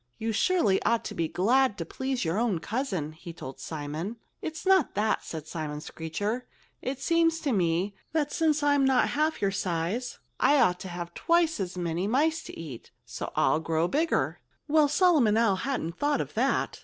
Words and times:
"You 0.17 0.31
surely 0.31 0.81
ought 0.81 1.05
to 1.05 1.13
be 1.13 1.27
glad 1.27 1.77
to 1.77 1.85
please 1.85 2.25
your 2.25 2.39
own 2.39 2.57
cousin," 2.57 3.11
he 3.11 3.31
told 3.31 3.59
Simon. 3.59 4.15
"It's 4.41 4.65
not 4.65 4.95
that," 4.95 5.23
said 5.23 5.45
Simon 5.45 5.79
Screecher. 5.79 6.47
"It 6.81 6.99
seems 6.99 7.39
to 7.41 7.51
me 7.51 7.93
that 8.11 8.31
since 8.31 8.63
I'm 8.63 8.83
not 8.83 9.09
half 9.09 9.43
your 9.43 9.51
size, 9.51 10.17
I 10.39 10.59
ought 10.59 10.79
to 10.79 10.87
have 10.87 11.13
twice 11.13 11.59
as 11.59 11.77
many 11.77 12.07
mice 12.07 12.41
to 12.45 12.59
eat, 12.59 12.89
so 13.05 13.31
I'll 13.35 13.59
grow 13.59 13.87
bigger." 13.87 14.39
Well, 14.67 14.87
Solomon 14.87 15.37
Owl 15.37 15.57
hadn't 15.57 15.99
thought 15.99 16.19
of 16.19 16.33
that. 16.33 16.79